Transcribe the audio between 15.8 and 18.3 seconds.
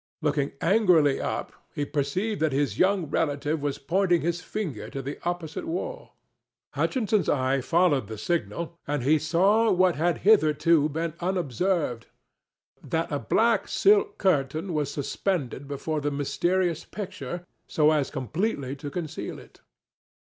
the mysterious picture, so as